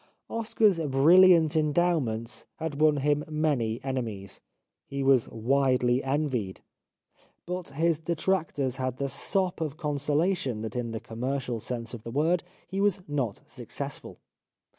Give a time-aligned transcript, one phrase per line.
[0.31, 4.41] Oscar's brilliant endowments had won him many enemies.
[4.87, 6.61] He was widely envied.
[7.45, 10.75] But 3" The Life of Oscar Wilde his detractors had the sop of consolation that
[10.75, 14.17] in the commercial sense of the word he was not successful.